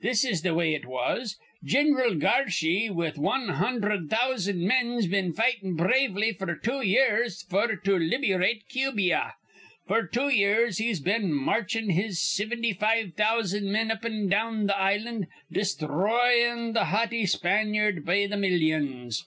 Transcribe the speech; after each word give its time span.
This 0.00 0.24
is 0.24 0.42
th' 0.42 0.54
way 0.54 0.74
it 0.74 0.86
was: 0.86 1.36
Gin'ral 1.64 2.14
Garshy 2.14 2.88
with 2.88 3.18
wan 3.18 3.48
hundherd 3.48 4.10
thousan' 4.10 4.64
men's 4.64 5.08
been 5.08 5.32
fightin' 5.32 5.74
bravely 5.74 6.32
f'r 6.32 6.54
two 6.62 6.82
years 6.86 7.44
f'r 7.50 7.82
to 7.82 7.96
liberyate 7.98 8.68
Cubia. 8.68 9.34
F'r 9.88 10.08
two 10.08 10.28
years 10.28 10.78
he's 10.78 11.00
been 11.00 11.32
marchin' 11.32 11.90
his 11.90 12.20
sivinty 12.22 12.78
five 12.78 13.14
thousan' 13.16 13.72
men 13.72 13.90
up 13.90 14.04
an' 14.04 14.28
down 14.28 14.68
th' 14.68 14.76
island, 14.76 15.26
desthroyin' 15.52 16.74
th' 16.74 16.84
haughty 16.86 17.24
Spanyard 17.26 18.06
be 18.06 18.28
th' 18.28 18.38
millyons. 18.38 19.24